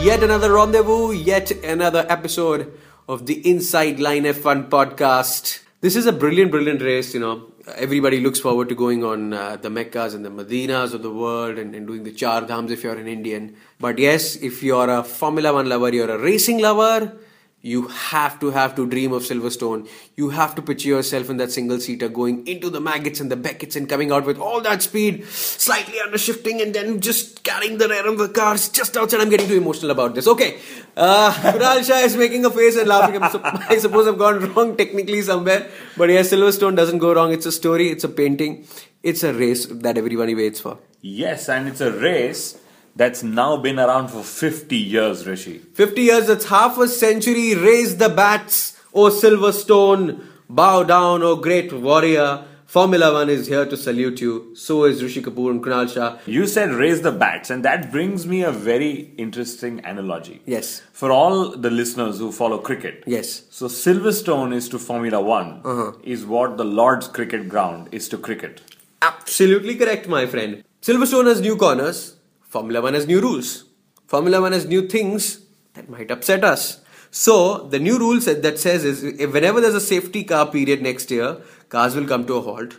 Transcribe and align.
Yet 0.00 0.22
another 0.22 0.52
rendezvous, 0.52 1.12
yet 1.12 1.50
another 1.64 2.06
episode 2.08 2.72
of 3.08 3.26
the 3.26 3.46
Inside 3.48 3.98
Line 4.00 4.24
F1 4.24 4.68
podcast. 4.68 5.60
This 5.80 5.96
is 5.96 6.06
a 6.06 6.12
brilliant, 6.12 6.50
brilliant 6.50 6.80
race. 6.80 7.12
You 7.12 7.20
know, 7.20 7.52
everybody 7.74 8.20
looks 8.20 8.40
forward 8.40 8.68
to 8.70 8.74
going 8.74 9.04
on 9.04 9.32
uh, 9.32 9.56
the 9.56 9.68
Meccas 9.68 10.14
and 10.14 10.24
the 10.24 10.30
Medinas 10.30 10.94
of 10.94 11.02
the 11.02 11.12
world 11.12 11.58
and, 11.58 11.74
and 11.74 11.86
doing 11.86 12.04
the 12.04 12.12
Char 12.12 12.42
Dhams 12.42 12.70
if 12.70 12.84
you're 12.84 12.94
an 12.94 13.08
Indian. 13.08 13.56
But 13.80 13.98
yes, 13.98 14.36
if 14.36 14.62
you're 14.62 14.88
a 14.88 15.02
Formula 15.02 15.52
One 15.52 15.68
lover, 15.68 15.92
you're 15.92 16.10
a 16.10 16.18
racing 16.18 16.60
lover, 16.60 17.16
you 17.60 17.88
have 17.88 18.38
to 18.38 18.50
have 18.52 18.76
to 18.76 18.86
dream 18.86 19.12
of 19.12 19.22
Silverstone. 19.24 19.88
You 20.16 20.28
have 20.30 20.54
to 20.54 20.62
picture 20.62 20.88
yourself 20.88 21.28
in 21.28 21.38
that 21.38 21.50
single 21.50 21.80
seater 21.80 22.08
going 22.08 22.46
into 22.46 22.70
the 22.70 22.80
Maggotts 22.80 23.20
and 23.20 23.32
the 23.32 23.36
Becketts 23.36 23.74
and 23.74 23.88
coming 23.88 24.12
out 24.12 24.24
with 24.26 24.38
all 24.38 24.60
that 24.60 24.80
speed, 24.82 25.26
slightly 25.26 25.98
under 25.98 26.18
shifting 26.18 26.60
and 26.60 26.72
then 26.72 27.00
just 27.00 27.42
carrying 27.42 27.78
the 27.78 27.88
rear 27.88 28.06
of 28.06 28.18
the 28.18 28.28
cars 28.28 28.68
just 28.68 28.96
outside. 28.96 29.20
I'm 29.20 29.28
getting 29.28 29.48
too 29.48 29.56
emotional 29.56 29.90
about 29.90 30.14
this. 30.14 30.28
Okay. 30.28 30.60
Uh, 30.96 31.82
Shah 31.82 31.98
is 31.98 32.16
making 32.16 32.44
a 32.44 32.50
face 32.50 32.76
and 32.76 32.88
laughing. 32.88 33.20
I 33.68 33.78
suppose 33.78 34.06
I've 34.06 34.18
gone 34.18 34.54
wrong 34.54 34.76
technically 34.76 35.22
somewhere. 35.22 35.68
But 35.96 36.10
yes, 36.10 36.32
Silverstone 36.32 36.76
doesn't 36.76 36.98
go 36.98 37.12
wrong. 37.12 37.32
It's 37.32 37.46
a 37.46 37.52
story, 37.52 37.88
it's 37.88 38.04
a 38.04 38.08
painting, 38.08 38.68
it's 39.02 39.24
a 39.24 39.34
race 39.34 39.66
that 39.66 39.98
everybody 39.98 40.36
waits 40.36 40.60
for. 40.60 40.78
Yes, 41.00 41.48
and 41.48 41.66
it's 41.66 41.80
a 41.80 41.90
race 41.90 42.58
that's 42.98 43.22
now 43.22 43.56
been 43.56 43.78
around 43.78 44.08
for 44.08 44.22
50 44.22 44.76
years, 44.76 45.26
Rishi. 45.26 45.58
50 45.58 46.02
years, 46.10 46.26
that's 46.26 46.46
half 46.46 46.76
a 46.78 46.88
century. 46.88 47.54
Raise 47.54 47.96
the 47.96 48.08
bats, 48.08 48.76
O 48.92 49.08
Silverstone. 49.08 50.20
Bow 50.50 50.82
down, 50.82 51.22
O 51.22 51.36
great 51.36 51.72
warrior. 51.72 52.44
Formula 52.66 53.12
One 53.14 53.30
is 53.30 53.46
here 53.46 53.64
to 53.64 53.76
salute 53.78 54.20
you. 54.20 54.54
So 54.54 54.84
is 54.84 55.02
Rishi 55.02 55.22
Kapoor 55.22 55.50
and 55.52 55.62
Kunal 55.64 55.88
Shah. 55.92 56.18
You 56.26 56.46
said 56.46 56.70
raise 56.72 57.00
the 57.00 57.12
bats, 57.12 57.48
and 57.48 57.64
that 57.64 57.90
brings 57.90 58.26
me 58.26 58.42
a 58.42 58.50
very 58.50 58.90
interesting 59.16 59.78
analogy. 59.92 60.42
Yes. 60.44 60.82
For 60.92 61.10
all 61.10 61.56
the 61.56 61.70
listeners 61.70 62.18
who 62.18 62.30
follow 62.30 62.58
cricket. 62.58 63.04
Yes. 63.06 63.44
So 63.50 63.68
Silverstone 63.68 64.52
is 64.54 64.68
to 64.74 64.78
Formula 64.78 65.22
One, 65.22 65.62
Uh-huh. 65.64 65.92
is 66.02 66.26
what 66.26 66.58
the 66.58 66.64
Lord's 66.82 67.08
cricket 67.08 67.48
ground 67.48 67.88
is 67.90 68.06
to 68.10 68.18
cricket. 68.18 68.60
Absolutely 69.00 69.74
correct, 69.76 70.06
my 70.08 70.26
friend. 70.26 70.62
Silverstone 70.82 71.26
has 71.26 71.40
new 71.40 71.56
corners. 71.56 72.16
Formula 72.48 72.80
One 72.80 72.94
has 72.94 73.06
new 73.06 73.20
rules. 73.20 73.64
Formula 74.06 74.40
One 74.40 74.52
has 74.52 74.66
new 74.66 74.88
things 74.88 75.40
that 75.74 75.88
might 75.88 76.10
upset 76.10 76.44
us. 76.44 76.80
So 77.10 77.58
the 77.58 77.78
new 77.78 77.98
rule 77.98 78.20
that 78.20 78.58
says 78.58 78.84
is 78.84 79.02
if 79.04 79.32
whenever 79.32 79.60
there's 79.60 79.74
a 79.74 79.80
safety 79.80 80.24
car 80.24 80.46
period 80.50 80.82
next 80.82 81.10
year, 81.10 81.38
cars 81.68 81.94
will 81.94 82.06
come 82.06 82.26
to 82.26 82.34
a 82.34 82.40
halt, 82.40 82.76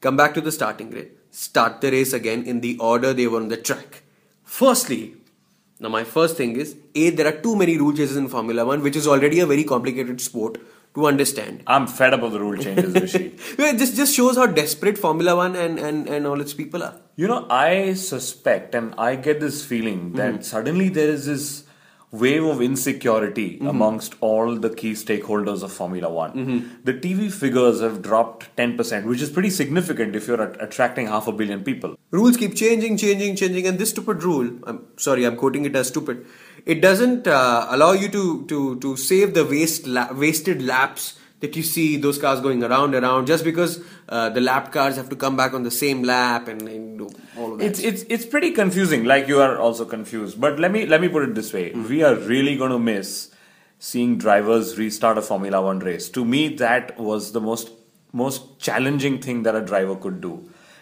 come 0.00 0.16
back 0.16 0.34
to 0.34 0.40
the 0.40 0.52
starting 0.52 0.90
grid, 0.90 1.12
start 1.30 1.80
the 1.80 1.90
race 1.90 2.12
again 2.12 2.42
in 2.44 2.60
the 2.60 2.76
order 2.78 3.12
they 3.12 3.26
were 3.26 3.40
on 3.40 3.48
the 3.48 3.56
track. 3.56 4.02
Firstly, 4.44 5.14
now 5.80 5.88
my 5.88 6.04
first 6.04 6.36
thing 6.36 6.56
is 6.56 6.76
a 6.94 7.10
there 7.10 7.26
are 7.26 7.40
too 7.40 7.56
many 7.56 7.78
rule 7.78 7.92
changes 7.92 8.16
in 8.16 8.28
Formula 8.28 8.64
One, 8.64 8.82
which 8.82 8.96
is 8.96 9.06
already 9.06 9.40
a 9.40 9.46
very 9.46 9.64
complicated 9.64 10.20
sport 10.20 10.58
to 10.94 11.06
understand. 11.06 11.62
I'm 11.66 11.86
fed 11.86 12.14
up 12.14 12.22
of 12.22 12.32
the 12.32 12.40
rule 12.40 12.56
changes, 12.56 12.94
Rishi. 12.94 13.36
It 13.58 13.78
just 13.78 13.96
just 13.96 14.14
shows 14.14 14.36
how 14.36 14.46
desperate 14.46 14.98
Formula 14.98 15.36
One 15.36 15.56
and, 15.56 15.78
and, 15.78 16.08
and 16.08 16.26
all 16.26 16.40
its 16.40 16.54
people 16.54 16.82
are. 16.82 16.94
You 17.16 17.28
know, 17.28 17.46
I 17.48 17.94
suspect 17.94 18.74
and 18.74 18.94
I 18.98 19.14
get 19.16 19.40
this 19.40 19.64
feeling 19.64 20.12
that 20.14 20.32
Mm-hmm. 20.34 20.42
suddenly 20.42 20.88
there 20.88 21.08
is 21.10 21.26
this 21.26 21.64
wave 22.10 22.44
of 22.44 22.60
insecurity 22.62 23.46
Mm-hmm. 23.54 23.66
amongst 23.68 24.14
all 24.20 24.56
the 24.56 24.70
key 24.70 24.92
stakeholders 24.92 25.62
of 25.62 25.72
Formula 25.72 26.08
One. 26.10 26.32
Mm-hmm. 26.32 26.68
The 26.84 26.94
TV 26.94 27.30
figures 27.32 27.80
have 27.80 28.02
dropped 28.02 28.54
10%, 28.56 29.04
which 29.04 29.20
is 29.22 29.30
pretty 29.30 29.50
significant 29.50 30.16
if 30.16 30.26
you're 30.28 30.42
at- 30.42 30.60
attracting 30.62 31.06
half 31.08 31.26
a 31.28 31.32
billion 31.32 31.62
people. 31.70 31.96
rules 32.18 32.36
keep 32.40 32.52
changing 32.58 32.96
changing 33.02 33.34
changing 33.38 33.64
and 33.68 33.78
this 33.82 33.90
stupid 33.92 34.22
rule 34.26 34.48
i'm 34.72 34.76
sorry 35.04 35.24
i'm 35.28 35.36
quoting 35.38 35.64
it 35.68 35.74
as 35.80 35.88
stupid 35.92 36.18
it 36.74 36.80
doesn't 36.84 37.26
uh, 37.38 37.66
allow 37.76 37.88
you 38.02 38.08
to 38.16 38.22
to 38.52 38.58
to 38.84 38.92
save 39.04 39.32
the 39.38 39.44
waste 39.54 39.88
la- 39.96 40.12
wasted 40.24 40.62
laps 40.68 41.08
that 41.44 41.56
you 41.60 41.64
see 41.70 41.86
those 42.06 42.18
cars 42.26 42.40
going 42.48 42.62
around 42.70 42.94
around 43.00 43.26
just 43.34 43.44
because 43.50 43.76
uh, 44.08 44.28
the 44.38 44.40
lap 44.50 44.70
cars 44.78 44.96
have 45.02 45.08
to 45.14 45.16
come 45.26 45.36
back 45.42 45.54
on 45.60 45.62
the 45.68 45.74
same 45.82 46.02
lap 46.14 46.48
and, 46.54 46.68
and 46.74 47.00
all 47.36 47.52
of 47.52 47.58
that 47.58 47.66
It's 47.70 47.80
it's 47.92 48.04
it's 48.16 48.26
pretty 48.34 48.50
confusing. 48.62 49.04
Like 49.12 49.28
you 49.34 49.40
are 49.46 49.54
also 49.68 49.84
confused. 49.94 50.40
But 50.48 50.58
let 50.66 50.72
me 50.78 50.86
let 50.96 51.00
me 51.06 51.12
put 51.18 51.28
it 51.30 51.34
this 51.42 51.52
way: 51.60 51.64
Mm-hmm. 51.70 51.88
we 51.94 52.02
are 52.10 52.14
really 52.34 52.56
going 52.64 52.74
to 52.80 52.82
miss 52.90 53.14
seeing 53.86 54.12
drivers 54.26 54.68
restart 54.78 55.18
a 55.18 55.22
Formula 55.30 55.60
One 55.70 55.80
race. 55.88 56.08
To 56.18 56.24
me, 56.34 56.42
that 56.64 56.92
was 57.08 57.32
the 57.38 57.40
most 57.52 57.72
most 58.24 58.44
challenging 58.66 59.16
thing 59.28 59.42
that 59.48 59.56
a 59.60 59.64
driver 59.72 59.96
could 60.06 60.20
do. 60.26 60.34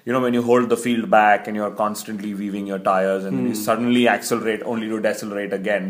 You 0.08 0.12
know, 0.14 0.20
when 0.22 0.34
you 0.36 0.42
hold 0.42 0.68
the 0.68 0.76
field 0.84 1.08
back 1.10 1.46
and 1.48 1.56
you're 1.60 1.70
constantly 1.80 2.30
weaving 2.38 2.66
your 2.70 2.78
tires 2.86 3.24
and 3.24 3.36
then 3.38 3.44
Hmm. 3.44 3.50
you 3.52 3.58
suddenly 3.64 4.00
accelerate 4.14 4.62
only 4.74 4.88
to 4.92 5.00
decelerate 5.04 5.52
again. 5.58 5.84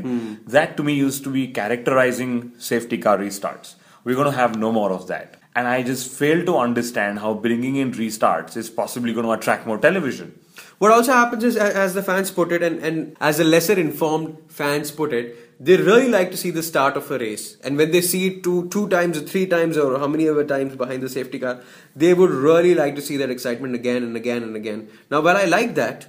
That 0.57 0.77
to 0.81 0.83
me 0.89 0.97
used 1.03 1.25
to 1.29 1.31
be 1.37 1.45
characterizing 1.61 2.35
safety 2.73 2.99
car 3.07 3.17
restarts. 3.23 3.75
We're 4.05 4.17
going 4.17 4.31
to 4.31 4.37
have 4.37 4.57
no 4.57 4.73
more 4.73 4.93
of 4.93 5.07
that. 5.09 5.37
And 5.55 5.69
I 5.69 5.83
just 5.83 6.11
fail 6.11 6.45
to 6.47 6.57
understand 6.57 7.19
how 7.19 7.35
bringing 7.35 7.77
in 7.77 7.93
restarts 7.93 8.57
is 8.57 8.71
possibly 8.71 9.13
going 9.13 9.27
to 9.27 9.33
attract 9.33 9.67
more 9.67 9.79
television. 9.79 10.39
What 10.79 10.91
also 10.91 11.13
happens 11.13 11.45
is, 11.45 11.57
as 11.57 11.95
the 11.95 12.03
fans 12.03 12.31
put 12.31 12.51
it, 12.51 12.63
and, 12.63 12.83
and 12.83 13.17
as 13.21 13.39
the 13.39 13.45
lesser 13.45 13.79
informed 13.79 14.37
fans 14.49 14.91
put 14.91 15.13
it, 15.13 15.65
they 15.65 15.77
really 15.77 16.09
like 16.09 16.31
to 16.33 16.37
see 16.37 16.51
the 16.51 16.63
start 16.63 16.97
of 16.97 17.09
a 17.11 17.19
race. 17.19 17.57
And 17.63 17.77
when 17.77 17.93
they 17.93 18.01
see 18.01 18.27
it 18.29 18.43
two, 18.43 18.69
two 18.71 18.89
times 18.89 19.19
or 19.19 19.21
three 19.21 19.47
times 19.47 19.79
or 19.79 19.99
how 19.99 20.09
many 20.09 20.29
other 20.29 20.45
times 20.45 20.75
behind 20.75 21.03
the 21.03 21.09
safety 21.09 21.39
car, 21.39 21.61
they 21.95 22.15
would 22.15 22.31
really 22.31 22.75
like 22.75 22.97
to 22.97 23.03
see 23.03 23.17
that 23.19 23.31
excitement 23.31 23.75
again 23.75 24.03
and 24.03 24.17
again 24.17 24.43
and 24.43 24.57
again. 24.57 24.89
Now, 25.11 25.21
while 25.21 25.37
I 25.37 25.45
like 25.45 25.77
that, 25.77 26.09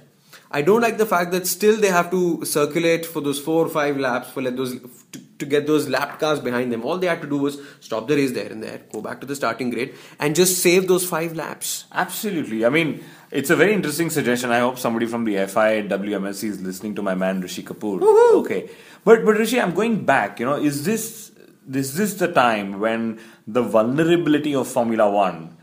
I 0.50 0.62
don't 0.62 0.80
like 0.80 0.98
the 0.98 1.06
fact 1.06 1.30
that 1.32 1.46
still 1.46 1.76
they 1.76 1.88
have 1.88 2.10
to 2.10 2.44
circulate 2.44 3.06
for 3.06 3.20
those 3.20 3.38
four 3.38 3.66
or 3.66 3.68
five 3.68 3.96
laps 3.96 4.30
for 4.30 4.42
let 4.42 4.56
those 4.56 4.80
to, 5.38 5.46
get 5.46 5.66
those 5.66 5.88
lap 5.88 6.18
cars 6.18 6.40
behind 6.40 6.72
them. 6.72 6.84
All 6.84 6.98
they 6.98 7.06
had 7.06 7.20
to 7.22 7.28
do 7.28 7.38
was 7.38 7.58
stop 7.80 8.08
the 8.08 8.16
race 8.16 8.32
there 8.32 8.50
and 8.50 8.62
there, 8.62 8.80
go 8.92 9.00
back 9.00 9.20
to 9.20 9.26
the 9.26 9.36
starting 9.36 9.70
grid, 9.70 9.94
and 10.18 10.34
just 10.34 10.58
save 10.58 10.88
those 10.88 11.06
five 11.06 11.34
laps. 11.34 11.84
Absolutely. 11.92 12.64
I 12.64 12.68
mean, 12.68 13.04
it's 13.30 13.50
a 13.50 13.56
very 13.56 13.72
interesting 13.72 14.10
suggestion. 14.10 14.50
I 14.50 14.60
hope 14.60 14.78
somebody 14.78 15.06
from 15.06 15.24
the 15.24 15.46
FI 15.46 15.82
WMSC 15.82 16.44
is 16.44 16.62
listening 16.62 16.94
to 16.94 17.02
my 17.02 17.14
man 17.14 17.40
Rishi 17.40 17.62
Kapoor. 17.62 18.00
Okay, 18.34 18.70
but 19.04 19.24
but 19.24 19.36
Rishi, 19.36 19.60
I'm 19.60 19.74
going 19.74 20.04
back. 20.04 20.38
You 20.40 20.46
know, 20.46 20.54
is 20.54 20.84
this 20.84 21.32
is 21.72 21.96
this 21.96 22.14
the 22.14 22.28
time 22.32 22.78
when 22.78 23.18
the 23.46 23.62
vulnerability 23.62 24.54
of 24.54 24.68
Formula 24.68 25.10
One 25.10 25.56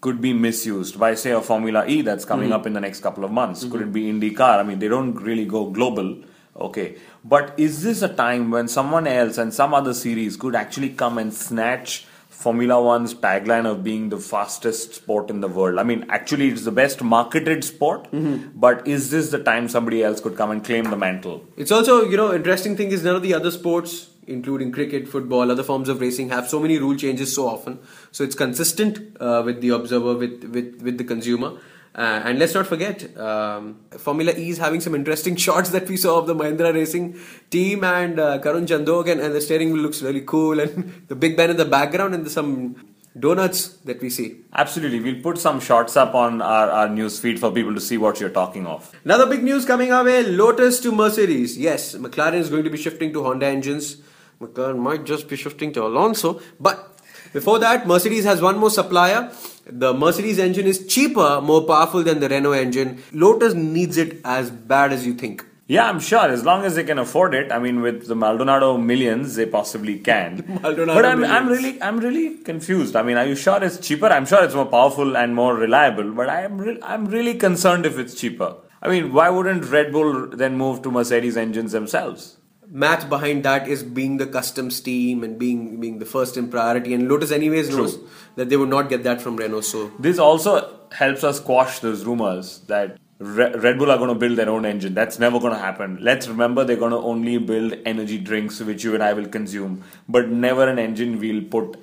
could 0.00 0.20
be 0.20 0.34
misused 0.34 0.98
by 1.00 1.14
say 1.14 1.30
a 1.30 1.40
Formula 1.40 1.86
E 1.86 2.02
that's 2.02 2.26
coming 2.26 2.50
mm-hmm. 2.50 2.56
up 2.56 2.66
in 2.66 2.74
the 2.74 2.80
next 2.80 3.00
couple 3.00 3.24
of 3.24 3.30
months? 3.30 3.62
Could 3.62 3.80
mm-hmm. 3.80 3.96
it 3.96 4.20
be 4.20 4.32
IndyCar? 4.34 4.60
I 4.60 4.62
mean, 4.62 4.78
they 4.78 4.88
don't 4.88 5.14
really 5.14 5.46
go 5.46 5.70
global. 5.70 6.22
Okay, 6.56 6.96
but 7.24 7.52
is 7.56 7.82
this 7.82 8.02
a 8.02 8.08
time 8.08 8.50
when 8.50 8.68
someone 8.68 9.06
else 9.06 9.38
and 9.38 9.52
some 9.52 9.74
other 9.74 9.92
series 9.92 10.36
could 10.36 10.54
actually 10.54 10.90
come 10.90 11.18
and 11.18 11.34
snatch 11.34 12.06
Formula 12.28 12.82
One's 12.82 13.14
tagline 13.14 13.64
of 13.64 13.82
being 13.82 14.08
the 14.10 14.18
fastest 14.18 14.94
sport 14.94 15.30
in 15.30 15.40
the 15.40 15.48
world. 15.48 15.78
I 15.78 15.82
mean, 15.82 16.04
actually, 16.10 16.48
it's 16.48 16.64
the 16.64 16.72
best 16.72 17.02
marketed 17.02 17.64
sport, 17.64 18.08
but 18.54 18.86
is 18.86 19.10
this 19.10 19.30
the 19.30 19.42
time 19.42 19.68
somebody 19.68 20.02
else 20.02 20.20
could 20.20 20.36
come 20.36 20.50
and 20.50 20.62
claim 20.62 20.90
the 20.90 20.96
mantle? 20.96 21.46
It's 21.56 21.70
also, 21.70 22.04
you 22.04 22.16
know, 22.16 22.34
interesting 22.34 22.76
thing 22.76 22.90
is 22.90 23.04
none 23.04 23.16
of 23.16 23.22
the 23.22 23.32
other 23.32 23.50
sports, 23.50 24.10
including 24.26 24.72
cricket, 24.72 25.08
football, 25.08 25.50
other 25.50 25.62
forms 25.62 25.88
of 25.88 26.00
racing, 26.00 26.28
have 26.30 26.48
so 26.48 26.60
many 26.60 26.76
rule 26.76 26.96
changes 26.96 27.34
so 27.34 27.48
often. 27.48 27.78
So 28.10 28.24
it's 28.24 28.34
consistent 28.34 29.16
uh, 29.20 29.42
with 29.44 29.60
the 29.60 29.70
observer, 29.70 30.14
with 30.14 30.44
with 30.44 30.82
with 30.82 30.98
the 30.98 31.04
consumer. 31.04 31.52
Uh, 31.94 32.22
and 32.24 32.40
let's 32.40 32.54
not 32.54 32.66
forget, 32.66 33.16
um, 33.16 33.78
Formula 33.98 34.32
E 34.36 34.48
is 34.50 34.58
having 34.58 34.80
some 34.80 34.96
interesting 34.96 35.36
shots 35.44 35.70
that 35.70 35.88
we 35.88 35.96
saw 35.96 36.18
of 36.18 36.26
the 36.26 36.34
Mahindra 36.34 36.74
Racing 36.74 37.16
team 37.50 37.84
and 37.84 38.18
uh, 38.18 38.38
Karun 38.40 38.66
Chandhok, 38.66 39.08
and, 39.08 39.20
and 39.20 39.32
the 39.32 39.40
steering 39.40 39.72
wheel 39.72 39.82
looks 39.82 40.02
really 40.02 40.22
cool, 40.22 40.58
and 40.58 41.04
the 41.08 41.14
big 41.14 41.36
Ben 41.36 41.50
in 41.50 41.56
the 41.56 41.64
background, 41.64 42.14
and 42.14 42.28
some 42.28 42.74
donuts 43.18 43.68
that 43.84 44.00
we 44.02 44.10
see. 44.10 44.40
Absolutely, 44.52 44.98
we'll 44.98 45.22
put 45.22 45.38
some 45.38 45.60
shots 45.60 45.96
up 45.96 46.16
on 46.16 46.42
our, 46.42 46.68
our 46.68 46.88
news 46.88 47.20
feed 47.20 47.38
for 47.38 47.52
people 47.52 47.74
to 47.74 47.80
see 47.80 47.96
what 47.96 48.18
you're 48.18 48.30
talking 48.30 48.66
of. 48.66 48.92
Another 49.04 49.26
big 49.26 49.44
news 49.44 49.64
coming 49.64 49.92
our 49.92 50.04
way 50.04 50.24
Lotus 50.24 50.80
to 50.80 50.90
Mercedes. 50.90 51.56
Yes, 51.56 51.94
McLaren 51.94 52.34
is 52.34 52.50
going 52.50 52.64
to 52.64 52.70
be 52.70 52.78
shifting 52.78 53.12
to 53.12 53.22
Honda 53.22 53.46
engines. 53.46 53.98
McLaren 54.40 54.78
might 54.78 55.04
just 55.04 55.28
be 55.28 55.36
shifting 55.36 55.72
to 55.74 55.86
Alonso. 55.86 56.40
But 56.58 56.93
before 57.34 57.58
that, 57.58 57.86
Mercedes 57.86 58.24
has 58.24 58.40
one 58.40 58.58
more 58.58 58.70
supplier. 58.70 59.30
The 59.66 59.92
Mercedes 59.92 60.38
engine 60.38 60.66
is 60.66 60.86
cheaper, 60.86 61.40
more 61.40 61.62
powerful 61.62 62.02
than 62.02 62.20
the 62.20 62.28
Renault 62.28 62.52
engine. 62.52 63.02
Lotus 63.12 63.54
needs 63.54 63.96
it 63.96 64.20
as 64.24 64.50
bad 64.50 64.92
as 64.92 65.04
you 65.04 65.14
think. 65.14 65.44
Yeah, 65.66 65.88
I'm 65.88 65.98
sure. 65.98 66.28
As 66.28 66.44
long 66.44 66.64
as 66.64 66.74
they 66.74 66.84
can 66.84 66.98
afford 66.98 67.34
it, 67.34 67.50
I 67.50 67.58
mean, 67.58 67.80
with 67.80 68.06
the 68.06 68.14
Maldonado 68.14 68.76
millions, 68.76 69.34
they 69.34 69.46
possibly 69.46 69.98
can. 69.98 70.44
Maldonado 70.62 70.94
but 70.94 71.06
I'm, 71.06 71.24
I'm 71.24 71.48
really, 71.48 71.82
I'm 71.82 71.98
really 71.98 72.36
confused. 72.38 72.94
I 72.94 73.02
mean, 73.02 73.16
are 73.16 73.26
you 73.26 73.34
sure 73.34 73.62
it's 73.64 73.78
cheaper? 73.78 74.06
I'm 74.06 74.26
sure 74.26 74.44
it's 74.44 74.54
more 74.54 74.66
powerful 74.66 75.16
and 75.16 75.34
more 75.34 75.56
reliable, 75.56 76.12
but 76.12 76.28
I 76.28 76.42
am, 76.42 76.58
re- 76.58 76.80
I'm 76.82 77.06
really 77.06 77.34
concerned 77.34 77.84
if 77.86 77.98
it's 77.98 78.14
cheaper. 78.14 78.56
I 78.82 78.88
mean, 78.88 79.12
why 79.14 79.30
wouldn't 79.30 79.64
Red 79.64 79.90
Bull 79.90 80.28
then 80.28 80.58
move 80.58 80.82
to 80.82 80.90
Mercedes 80.90 81.38
engines 81.38 81.72
themselves? 81.72 82.36
Math 82.68 83.08
behind 83.08 83.44
that 83.44 83.68
is 83.68 83.82
being 83.82 84.16
the 84.16 84.26
customs 84.26 84.80
team 84.80 85.22
and 85.22 85.38
being 85.38 85.80
being 85.80 85.98
the 85.98 86.06
first 86.06 86.36
in 86.36 86.48
priority. 86.48 86.94
And 86.94 87.08
Lotus, 87.08 87.30
anyways, 87.30 87.70
knows 87.70 87.98
that 88.36 88.48
they 88.48 88.56
would 88.56 88.68
not 88.68 88.88
get 88.88 89.04
that 89.04 89.20
from 89.20 89.36
Renault. 89.36 89.62
So 89.62 89.92
This 89.98 90.18
also 90.18 90.80
helps 90.92 91.24
us 91.24 91.40
quash 91.40 91.80
those 91.80 92.04
rumors 92.04 92.60
that 92.66 92.98
Red 93.18 93.78
Bull 93.78 93.90
are 93.90 93.96
going 93.96 94.08
to 94.08 94.14
build 94.14 94.36
their 94.36 94.50
own 94.50 94.64
engine. 94.64 94.94
That's 94.94 95.18
never 95.18 95.38
going 95.38 95.52
to 95.52 95.58
happen. 95.58 95.98
Let's 96.00 96.26
remember 96.26 96.64
they're 96.64 96.76
going 96.76 96.90
to 96.90 96.98
only 96.98 97.38
build 97.38 97.74
energy 97.86 98.18
drinks, 98.18 98.60
which 98.60 98.82
you 98.82 98.94
and 98.94 99.02
I 99.02 99.12
will 99.12 99.28
consume, 99.28 99.84
but 100.08 100.28
never 100.28 100.68
an 100.68 100.78
engine 100.78 101.18
we'll 101.18 101.44
put 101.44 101.76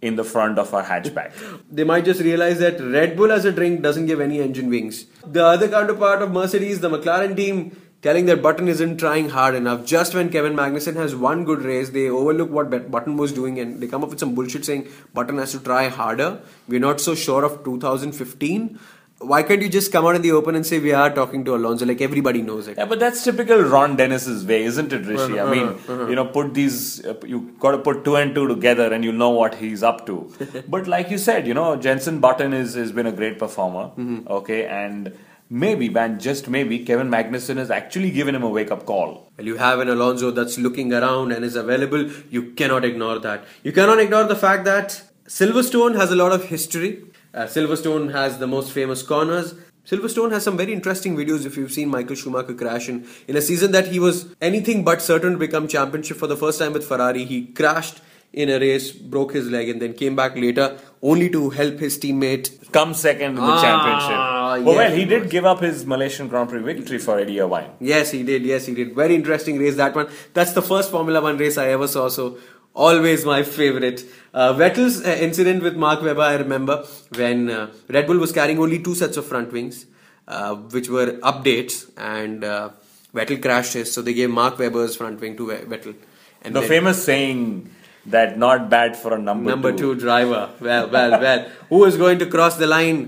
in 0.00 0.16
the 0.16 0.24
front 0.24 0.58
of 0.58 0.72
our 0.72 0.84
hatchback. 0.84 1.32
they 1.70 1.84
might 1.84 2.04
just 2.04 2.20
realize 2.20 2.58
that 2.60 2.80
Red 2.80 3.16
Bull 3.16 3.32
as 3.32 3.44
a 3.44 3.52
drink 3.52 3.82
doesn't 3.82 4.06
give 4.06 4.20
any 4.20 4.40
engine 4.40 4.70
wings. 4.70 5.06
The 5.26 5.44
other 5.44 5.68
counterpart 5.68 6.22
of 6.22 6.32
Mercedes, 6.32 6.80
the 6.80 6.88
McLaren 6.88 7.36
team, 7.36 7.76
telling 8.02 8.26
that 8.26 8.42
Button 8.42 8.68
isn't 8.68 8.98
trying 8.98 9.30
hard 9.30 9.54
enough. 9.54 9.84
Just 9.84 10.14
when 10.14 10.30
Kevin 10.30 10.54
Magnussen 10.54 10.94
has 10.96 11.14
one 11.14 11.44
good 11.44 11.62
race, 11.62 11.90
they 11.90 12.08
overlook 12.08 12.50
what 12.50 12.90
Button 12.90 13.16
was 13.16 13.32
doing 13.32 13.58
and 13.58 13.80
they 13.82 13.86
come 13.86 14.04
up 14.04 14.10
with 14.10 14.20
some 14.20 14.34
bullshit 14.34 14.64
saying 14.64 14.88
Button 15.14 15.38
has 15.38 15.52
to 15.52 15.60
try 15.60 15.88
harder. 15.88 16.40
We're 16.68 16.80
not 16.80 17.00
so 17.00 17.14
sure 17.14 17.44
of 17.44 17.64
2015. 17.64 18.78
Why 19.20 19.42
can't 19.42 19.60
you 19.60 19.68
just 19.68 19.90
come 19.90 20.06
out 20.06 20.14
in 20.14 20.22
the 20.22 20.30
open 20.30 20.54
and 20.54 20.64
say 20.64 20.78
we 20.78 20.92
are 20.92 21.12
talking 21.12 21.44
to 21.46 21.56
Alonso 21.56 21.84
like 21.84 22.00
everybody 22.00 22.40
knows 22.40 22.68
it? 22.68 22.78
Yeah, 22.78 22.84
but 22.84 23.00
that's 23.00 23.24
typical 23.24 23.60
Ron 23.62 23.96
Dennis's 23.96 24.46
way, 24.46 24.62
isn't 24.62 24.92
it, 24.92 25.04
Rishi? 25.06 25.36
Uh-huh, 25.36 25.44
I 25.44 25.50
mean, 25.52 25.66
uh-huh, 25.66 25.92
uh-huh. 25.92 26.06
you 26.06 26.14
know, 26.14 26.26
put 26.26 26.54
these, 26.54 27.04
uh, 27.04 27.14
you 27.26 27.52
got 27.58 27.72
to 27.72 27.78
put 27.78 28.04
two 28.04 28.14
and 28.14 28.32
two 28.32 28.46
together, 28.46 28.92
and 28.92 29.02
you 29.02 29.10
know 29.10 29.30
what 29.30 29.56
he's 29.56 29.82
up 29.82 30.06
to. 30.06 30.32
but 30.68 30.86
like 30.86 31.10
you 31.10 31.18
said, 31.18 31.48
you 31.48 31.54
know, 31.54 31.74
Jenson 31.74 32.20
Button 32.20 32.52
is 32.52 32.74
has 32.74 32.92
been 32.92 33.06
a 33.06 33.12
great 33.12 33.40
performer. 33.40 33.90
Mm-hmm. 33.96 34.28
Okay, 34.28 34.66
and 34.66 35.12
maybe, 35.50 35.88
man, 35.88 36.18
just 36.18 36.48
maybe, 36.48 36.84
Kevin 36.84 37.08
Magnussen 37.08 37.56
has 37.56 37.70
actually 37.70 38.10
given 38.10 38.34
him 38.34 38.42
a 38.42 38.48
wake 38.48 38.70
up 38.70 38.84
call. 38.86 39.30
Well, 39.36 39.46
you 39.46 39.56
have 39.56 39.80
an 39.80 39.88
Alonso 39.88 40.30
that's 40.30 40.58
looking 40.58 40.92
around 40.92 41.32
and 41.32 41.44
is 41.44 41.56
available. 41.56 42.10
You 42.30 42.52
cannot 42.52 42.84
ignore 42.84 43.18
that. 43.20 43.44
You 43.62 43.72
cannot 43.72 43.98
ignore 44.00 44.24
the 44.24 44.36
fact 44.36 44.64
that 44.64 45.02
Silverstone 45.26 45.96
has 45.96 46.10
a 46.10 46.16
lot 46.16 46.32
of 46.32 46.44
history. 46.46 47.04
Uh, 47.34 47.42
Silverstone 47.42 48.12
has 48.12 48.38
the 48.38 48.46
most 48.46 48.72
famous 48.72 49.02
corners. 49.02 49.54
Silverstone 49.86 50.32
has 50.32 50.42
some 50.44 50.56
very 50.56 50.72
interesting 50.72 51.16
videos 51.16 51.46
if 51.46 51.56
you've 51.56 51.72
seen 51.72 51.88
Michael 51.88 52.14
Schumacher 52.14 52.52
crash 52.54 52.88
in, 52.90 53.06
in 53.26 53.36
a 53.36 53.40
season 53.40 53.72
that 53.72 53.86
he 53.88 53.98
was 53.98 54.34
anything 54.42 54.84
but 54.84 55.00
certain 55.00 55.32
to 55.32 55.38
become 55.38 55.66
championship 55.66 56.18
for 56.18 56.26
the 56.26 56.36
first 56.36 56.58
time 56.58 56.74
with 56.74 56.84
Ferrari. 56.86 57.24
He 57.24 57.46
crashed 57.46 58.00
in 58.32 58.50
a 58.50 58.58
race, 58.58 58.92
broke 58.92 59.32
his 59.32 59.48
leg, 59.50 59.70
and 59.70 59.80
then 59.80 59.94
came 59.94 60.14
back 60.14 60.36
later 60.36 60.78
only 61.00 61.30
to 61.30 61.48
help 61.50 61.78
his 61.78 61.98
teammate 61.98 62.70
Come 62.72 62.92
second 62.92 63.30
in 63.30 63.34
the 63.36 63.42
Ah, 63.42 63.62
championship. 63.62 64.37
Well, 64.48 64.74
yes, 64.74 64.76
well, 64.76 64.96
he 64.98 65.04
did 65.04 65.30
give 65.30 65.44
up 65.44 65.60
his 65.60 65.84
Malaysian 65.86 66.28
Grand 66.28 66.48
Prix 66.48 66.60
victory 66.62 66.98
for 66.98 67.18
Eddie 67.18 67.40
Irvine. 67.40 67.70
Yes, 67.80 68.10
he 68.10 68.22
did. 68.22 68.42
Yes, 68.42 68.66
he 68.66 68.74
did. 68.74 68.94
Very 68.94 69.14
interesting 69.14 69.58
race 69.58 69.76
that 69.76 69.94
one. 69.94 70.08
That's 70.34 70.52
the 70.52 70.62
first 70.62 70.90
Formula 70.90 71.20
One 71.20 71.36
race 71.38 71.58
I 71.58 71.68
ever 71.68 71.88
saw. 71.88 72.08
So 72.08 72.38
always 72.74 73.24
my 73.24 73.42
favorite. 73.42 74.04
Uh, 74.32 74.52
Vettel's 74.54 75.04
uh, 75.04 75.10
incident 75.28 75.62
with 75.62 75.76
Mark 75.76 76.02
Webber. 76.02 76.22
I 76.22 76.34
remember 76.36 76.84
when 77.16 77.50
uh, 77.50 77.70
Red 77.88 78.06
Bull 78.06 78.18
was 78.18 78.32
carrying 78.32 78.58
only 78.58 78.78
two 78.82 78.94
sets 78.94 79.16
of 79.16 79.26
front 79.26 79.52
wings, 79.52 79.86
uh, 80.26 80.54
which 80.54 80.88
were 80.88 81.12
updates, 81.32 81.90
and 81.96 82.44
uh, 82.44 82.70
Vettel 83.14 83.42
crashed 83.42 83.74
his. 83.74 83.92
So 83.92 84.02
they 84.02 84.14
gave 84.14 84.30
Mark 84.30 84.58
Webber's 84.58 84.96
front 84.96 85.20
wing 85.20 85.36
to 85.36 85.48
Ve- 85.48 85.64
Vettel. 85.64 85.94
And 86.42 86.54
The 86.54 86.62
famous 86.62 87.02
saying 87.04 87.70
that 88.06 88.38
not 88.38 88.70
bad 88.70 88.96
for 88.96 89.14
a 89.14 89.18
number, 89.18 89.50
number 89.50 89.72
two 89.76 89.94
driver. 89.94 90.50
Well, 90.60 90.88
well, 90.88 91.10
well. 91.20 91.48
Who 91.68 91.84
is 91.84 91.96
going 91.96 92.18
to 92.20 92.26
cross 92.26 92.56
the 92.56 92.66
line 92.66 93.00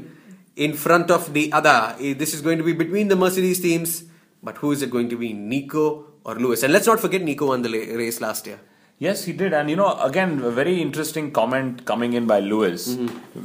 in 0.67 0.73
front 0.85 1.11
of 1.11 1.33
the 1.37 1.45
other? 1.59 1.77
Eh, 2.01 2.15
This 2.23 2.33
is 2.37 2.41
going 2.47 2.59
to 2.63 2.65
be 2.71 2.75
between 2.85 3.09
the 3.13 3.17
Mercedes 3.17 3.61
teams, 3.69 4.05
but 4.43 4.57
who 4.59 4.73
is 4.73 4.83
it 4.83 4.91
going 4.97 5.09
to 5.15 5.17
be, 5.17 5.33
Nico 5.33 5.85
or 6.25 6.35
Lewis? 6.37 6.63
And 6.63 6.73
let's 6.73 6.87
not 6.87 7.01
forget 7.01 7.23
Nico 7.23 7.47
won 7.53 7.63
the 7.63 7.71
race 8.03 8.21
last 8.21 8.47
year. 8.47 8.61
Yes, 8.99 9.25
he 9.25 9.33
did. 9.33 9.55
And 9.59 9.71
you 9.73 9.77
know, 9.77 9.99
again, 10.09 10.33
a 10.45 10.51
very 10.51 10.75
interesting 10.83 11.31
comment 11.33 11.87
coming 11.87 12.13
in 12.19 12.27
by 12.27 12.41
Lewis, 12.41 12.83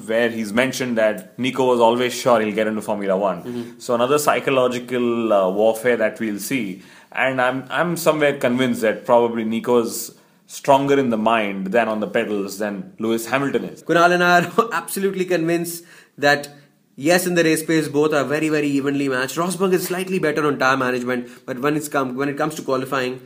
where 0.09 0.29
he's 0.29 0.51
mentioned 0.51 0.97
that 0.97 1.39
Nico 1.39 1.65
was 1.71 1.79
always 1.79 2.13
sure 2.13 2.41
he'll 2.41 2.53
get 2.53 2.67
into 2.67 2.81
Formula 2.81 3.15
One. 3.17 3.79
So 3.79 3.95
another 3.95 4.19
psychological 4.19 5.31
uh, 5.31 5.49
warfare 5.61 5.95
that 6.03 6.19
we'll 6.19 6.39
see. 6.39 6.81
And 7.13 7.41
I'm 7.45 7.63
I'm 7.69 7.95
somewhere 7.95 8.37
convinced 8.47 8.81
that 8.81 9.05
probably 9.05 9.45
Nico's 9.45 9.95
stronger 10.57 10.99
in 10.99 11.09
the 11.15 11.17
mind 11.17 11.67
than 11.77 11.87
on 11.87 12.01
the 12.01 12.07
pedals 12.19 12.57
than 12.63 12.93
Lewis 12.99 13.27
Hamilton 13.27 13.63
is. 13.71 13.81
Kunal 13.83 14.11
and 14.11 14.23
I 14.23 14.43
are 14.45 14.69
absolutely 14.81 15.23
convinced 15.23 15.85
that 16.17 16.49
yes, 16.95 17.25
in 17.25 17.35
the 17.35 17.43
race 17.43 17.63
pace, 17.63 17.87
both 17.87 18.13
are 18.13 18.23
very, 18.23 18.49
very 18.49 18.67
evenly 18.67 19.09
matched. 19.09 19.35
Rosberg 19.35 19.73
is 19.73 19.85
slightly 19.85 20.19
better 20.19 20.45
on 20.45 20.59
tire 20.59 20.77
management, 20.77 21.29
but 21.45 21.59
when 21.59 21.75
it's 21.75 21.87
come 21.87 22.15
when 22.15 22.29
it 22.29 22.37
comes 22.37 22.55
to 22.55 22.61
qualifying, 22.61 23.21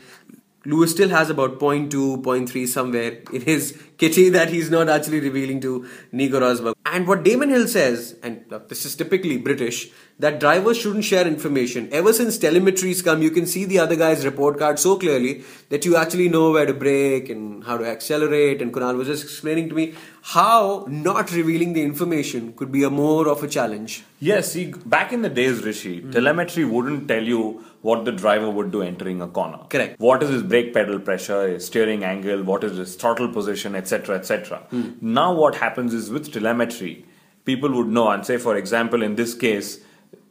Lewis 0.66 0.92
still 0.92 1.10
has 1.10 1.30
about 1.30 1.58
0.2, 1.58 1.90
0.3 2.22 2.68
somewhere 2.68 3.20
in 3.32 3.42
his 3.42 3.82
kitty 3.98 4.28
that 4.38 4.50
he's 4.50 4.70
not 4.70 4.90
actually 4.90 5.22
revealing 5.22 5.62
to 5.62 5.88
Nico 6.12 6.40
Rosberg. 6.40 6.74
And 6.86 7.08
what 7.08 7.24
Damon 7.24 7.50
Hill 7.50 7.68
says, 7.68 8.18
and 8.22 8.44
this 8.68 8.86
is 8.86 8.96
typically 8.96 9.38
British, 9.38 9.90
that 10.20 10.40
drivers 10.40 10.78
shouldn't 10.78 11.06
share 11.06 11.26
information. 11.26 11.88
Ever 11.94 12.12
since 12.12 12.38
telemetries 12.38 13.02
come, 13.02 13.22
you 13.22 13.32
can 13.32 13.46
see 13.46 13.64
the 13.64 13.80
other 13.80 13.96
guy's 13.96 14.26
report 14.26 14.60
card 14.60 14.80
so 14.80 14.98
clearly 14.98 15.44
that 15.70 15.86
you 15.86 15.96
actually 15.96 16.28
know 16.28 16.52
where 16.52 16.66
to 16.66 16.74
brake 16.74 17.30
and 17.30 17.64
how 17.64 17.78
to 17.78 17.86
accelerate. 17.86 18.62
And 18.62 18.74
Kunal 18.74 18.98
was 18.98 19.08
just 19.08 19.24
explaining 19.24 19.70
to 19.70 19.76
me 19.76 19.96
how 20.22 20.86
not 20.88 21.32
revealing 21.32 21.74
the 21.74 21.82
information 21.82 22.54
could 22.54 22.72
be 22.72 22.84
a 22.84 22.90
more 22.90 23.28
of 23.28 23.44
a 23.44 23.48
challenge. 23.48 24.04
Yes, 24.20 24.52
see, 24.52 24.72
back 24.86 25.14
in 25.14 25.22
the 25.22 25.30
days, 25.30 25.64
Rishi, 25.64 26.02
hmm. 26.02 26.12
telemetry 26.12 26.66
wouldn't 26.66 27.08
tell 27.08 27.24
you 27.24 27.64
what 27.82 28.04
the 28.06 28.12
driver 28.12 28.50
would 28.50 28.72
do 28.72 28.82
entering 28.82 29.22
a 29.22 29.28
corner. 29.28 29.60
Correct. 29.70 30.00
What 30.00 30.22
is 30.22 30.30
his 30.30 30.44
brake 30.44 30.74
pedal 30.74 31.00
pressure, 31.00 31.48
his 31.48 31.66
steering 31.66 32.04
angle, 32.04 32.44
what 32.44 32.64
is 32.64 32.78
his 32.78 32.96
throttle 32.96 33.30
position, 33.30 33.76
etc., 33.76 34.18
etc. 34.18 34.60
Hmm. 34.70 34.92
Now, 35.02 35.34
what 35.34 35.56
happens 35.56 35.94
is 35.94 36.10
with 36.10 36.32
telemetry, 36.32 37.06
people 37.46 37.72
would 37.72 37.88
know, 37.88 38.10
and 38.10 38.26
say, 38.26 38.38
for 38.38 38.58
example, 38.58 39.02
in 39.02 39.16
this 39.16 39.34
case, 39.34 39.80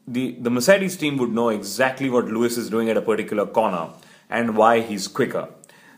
the, 0.06 0.36
the 0.40 0.50
Mercedes 0.50 0.96
team 0.96 1.16
would 1.18 1.32
know 1.32 1.48
exactly 1.48 2.08
what 2.08 2.26
Lewis 2.26 2.56
is 2.56 2.70
doing 2.70 2.88
at 2.88 2.96
a 2.96 3.02
particular 3.02 3.46
corner 3.46 3.90
and 4.30 4.56
why 4.56 4.80
he's 4.80 5.08
quicker. 5.08 5.48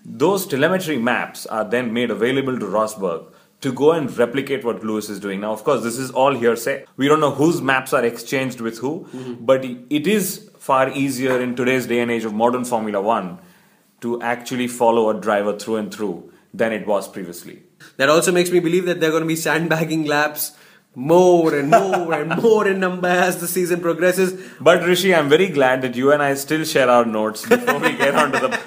Those 0.05 0.47
telemetry 0.47 0.97
maps 0.99 1.47
are 1.47 1.65
then 1.65 1.93
made 1.93 2.11
available 2.11 2.59
to 2.59 2.67
Rosberg 2.67 3.30
to 3.61 3.73
go 3.73 3.93
and 3.93 4.17
replicate 4.17 4.65
what 4.65 4.83
Lewis 4.83 5.11
is 5.11 5.21
doing. 5.21 5.41
Now, 5.41 5.53
of 5.53 5.65
course, 5.65 5.83
this 5.83 5.99
is 5.99 6.11
all 6.11 6.35
hearsay. 6.35 6.85
We 6.97 7.09
don't 7.09 7.21
know 7.21 7.31
whose 7.31 7.61
maps 7.61 7.93
are 7.93 8.05
exchanged 8.05 8.61
with 8.61 8.79
who, 8.79 9.07
mm-hmm. 9.13 9.45
but 9.45 9.65
it 9.65 10.07
is 10.07 10.51
far 10.59 10.91
easier 10.91 11.41
in 11.41 11.57
today's 11.57 11.87
day 11.87 12.01
and 12.01 12.11
age 12.11 12.25
of 12.25 12.33
modern 12.33 12.65
Formula 12.65 13.01
One 13.01 13.39
to 14.01 14.21
actually 14.23 14.69
follow 14.69 15.11
a 15.11 15.21
driver 15.21 15.59
through 15.59 15.77
and 15.77 15.93
through 15.93 16.33
than 16.55 16.73
it 16.73 16.87
was 16.87 17.07
previously. 17.07 17.63
That 17.97 18.09
also 18.09 18.33
makes 18.33 18.51
me 18.51 18.61
believe 18.61 18.87
that 18.87 19.01
they're 19.01 19.11
going 19.11 19.23
to 19.23 19.29
be 19.29 19.37
sandbagging 19.37 20.05
laps 20.05 20.53
more 20.95 21.55
and 21.55 21.71
more 21.71 22.13
and 22.13 22.43
more 22.43 22.67
in 22.67 22.81
number 22.81 23.09
as 23.09 23.41
the 23.41 23.47
season 23.47 23.81
progresses. 23.81 24.51
But 24.61 24.83
Rishi, 24.83 25.15
I'm 25.15 25.29
very 25.29 25.49
glad 25.49 25.83
that 25.83 25.95
you 25.95 26.13
and 26.13 26.23
I 26.23 26.35
still 26.35 26.65
share 26.65 26.91
our 26.91 27.05
notes 27.05 27.47
before 27.47 27.79
we 27.79 27.93
get 27.93 28.15
onto 28.15 28.41
the. 28.41 28.59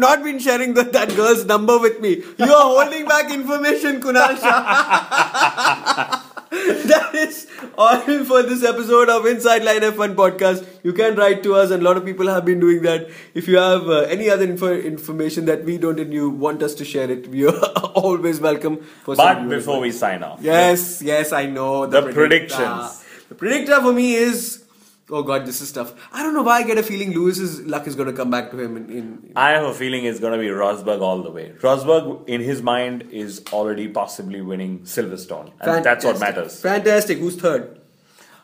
Not 0.00 0.22
been 0.24 0.38
sharing 0.38 0.74
the, 0.74 0.82
that 0.84 1.14
girl's 1.14 1.44
number 1.44 1.78
with 1.78 2.00
me. 2.00 2.22
You 2.38 2.52
are 2.52 2.68
holding 2.84 3.06
back 3.06 3.30
information, 3.30 4.00
Kunal 4.00 4.36
Shah. 4.40 6.22
that 6.50 7.14
is 7.14 7.46
all 7.78 8.00
for 8.00 8.42
this 8.42 8.64
episode 8.64 9.08
of 9.08 9.26
Inside 9.26 9.62
Line 9.62 9.82
F1 9.82 10.14
podcast. 10.14 10.66
You 10.82 10.92
can 10.92 11.14
write 11.16 11.42
to 11.44 11.54
us, 11.54 11.70
and 11.70 11.82
a 11.82 11.84
lot 11.84 11.96
of 11.96 12.04
people 12.04 12.28
have 12.28 12.44
been 12.44 12.58
doing 12.60 12.82
that. 12.82 13.08
If 13.34 13.46
you 13.46 13.58
have 13.58 13.88
uh, 13.88 14.00
any 14.16 14.30
other 14.30 14.44
info- 14.44 14.72
information 14.74 15.44
that 15.46 15.64
we 15.64 15.76
don't 15.78 16.00
and 16.00 16.12
you 16.12 16.30
want 16.30 16.62
us 16.62 16.74
to 16.76 16.84
share 16.84 17.10
it, 17.10 17.28
we 17.28 17.46
are 17.46 17.52
always 17.94 18.40
welcome. 18.40 18.78
For 19.04 19.14
But 19.16 19.48
before 19.48 19.80
we 19.80 19.92
sign 19.92 20.22
off, 20.22 20.40
Yes, 20.42 21.02
yes, 21.02 21.32
I 21.32 21.46
know. 21.46 21.86
The 21.86 22.02
predictor. 22.02 22.56
predictions. 22.56 23.04
The 23.28 23.34
predictor 23.34 23.80
for 23.80 23.92
me 23.92 24.14
is. 24.14 24.64
Oh 25.12 25.22
god, 25.22 25.44
this 25.46 25.60
is 25.60 25.72
tough. 25.72 25.92
I 26.12 26.22
don't 26.22 26.34
know 26.34 26.42
why 26.42 26.58
I 26.58 26.62
get 26.62 26.78
a 26.78 26.82
feeling 26.82 27.12
Lewis's 27.12 27.60
luck 27.62 27.86
is 27.86 27.94
going 27.96 28.08
to 28.08 28.12
come 28.12 28.30
back 28.30 28.50
to 28.52 28.58
him 28.60 28.76
in. 28.76 28.90
in 28.90 29.32
I 29.34 29.50
have 29.50 29.64
a 29.64 29.74
feeling 29.74 30.04
it's 30.04 30.20
going 30.20 30.32
to 30.32 30.38
be 30.38 30.48
Rosberg 30.48 31.00
all 31.00 31.22
the 31.22 31.30
way. 31.30 31.52
Rosberg, 31.60 32.28
in 32.28 32.40
his 32.40 32.62
mind, 32.62 33.08
is 33.10 33.42
already 33.52 33.88
possibly 33.88 34.40
winning 34.40 34.80
Silverstone, 34.80 35.52
and 35.60 35.84
that's 35.84 36.04
what 36.04 36.20
matters. 36.20 36.60
Fantastic. 36.60 37.18
Who's 37.18 37.36
third? 37.36 37.80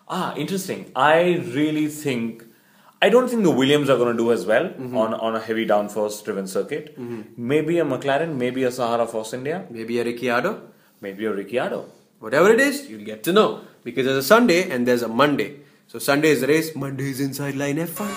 Ah, 0.08 0.34
interesting. 0.36 0.90
I 0.94 1.36
really 1.54 1.86
think 1.88 2.44
I 3.02 3.08
don't 3.10 3.28
think 3.28 3.42
the 3.42 3.50
Williams 3.50 3.90
are 3.90 3.96
going 3.98 4.16
to 4.16 4.22
do 4.22 4.32
as 4.32 4.46
well 4.46 4.64
Mm-hmm. 4.68 4.96
on, 4.96 5.14
on 5.14 5.36
a 5.36 5.40
heavy 5.40 5.66
downforce 5.66 6.24
driven 6.24 6.46
circuit. 6.46 6.96
Maybe 7.36 7.78
a 7.78 7.84
McLaren, 7.84 8.36
maybe 8.36 8.64
a 8.64 8.70
Sahara 8.72 9.06
Force 9.06 9.34
India, 9.34 9.66
Maybe 9.70 10.00
a 10.00 10.04
Ricciardo. 10.04 10.62
maybe 11.00 11.26
a 11.26 11.32
Ricciardo. 11.32 11.84
Whatever 12.20 12.50
it 12.52 12.60
is, 12.60 12.88
you'll 12.88 13.04
get 13.04 13.22
to 13.24 13.32
know. 13.32 13.60
Because 13.84 14.06
there's 14.06 14.16
a 14.24 14.28
Sunday 14.34 14.70
and 14.70 14.86
there's 14.88 15.02
a 15.02 15.08
Monday. 15.08 15.60
So 15.88 16.00
Sunday 16.00 16.30
is 16.30 16.40
the 16.40 16.48
race, 16.48 16.74
Monday 16.74 17.10
is 17.10 17.20
Inside 17.20 17.54
Line 17.54 17.76
F1. 17.76 18.10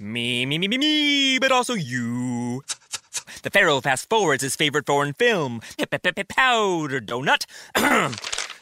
Me, 0.00 0.46
me, 0.46 0.56
me, 0.56 0.68
me, 0.68 0.78
me, 0.78 1.38
but 1.38 1.52
also 1.52 1.74
you. 1.74 2.62
The 3.42 3.50
Pharaoh 3.50 3.82
fast 3.82 4.08
forwards 4.08 4.42
his 4.42 4.56
favorite 4.56 4.86
foreign 4.86 5.12
film, 5.12 5.60
Powder 6.24 7.00
Donut. 7.02 7.44